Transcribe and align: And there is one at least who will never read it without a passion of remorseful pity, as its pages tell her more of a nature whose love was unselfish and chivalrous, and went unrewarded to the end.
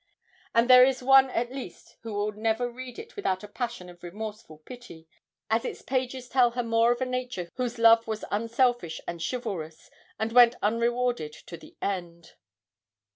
And 0.55 0.67
there 0.67 0.83
is 0.83 1.03
one 1.03 1.29
at 1.29 1.51
least 1.51 1.97
who 2.01 2.11
will 2.15 2.31
never 2.31 2.67
read 2.67 2.97
it 2.97 3.15
without 3.15 3.43
a 3.43 3.47
passion 3.47 3.87
of 3.87 4.01
remorseful 4.01 4.57
pity, 4.65 5.07
as 5.47 5.63
its 5.63 5.83
pages 5.83 6.27
tell 6.27 6.49
her 6.57 6.63
more 6.63 6.91
of 6.91 7.01
a 7.01 7.05
nature 7.05 7.49
whose 7.57 7.77
love 7.77 8.07
was 8.07 8.25
unselfish 8.31 8.99
and 9.07 9.21
chivalrous, 9.23 9.91
and 10.17 10.31
went 10.31 10.55
unrewarded 10.59 11.33
to 11.33 11.55
the 11.55 11.77
end. 11.83 12.33